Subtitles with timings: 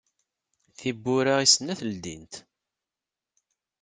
[0.77, 2.33] Tiwwura i snat ldint.